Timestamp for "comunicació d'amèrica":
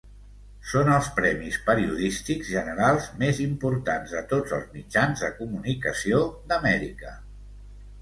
5.39-7.19